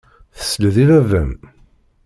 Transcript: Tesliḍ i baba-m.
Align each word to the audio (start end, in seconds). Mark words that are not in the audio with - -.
Tesliḍ 0.37 0.75
i 0.83 0.85
baba-m. 0.89 1.31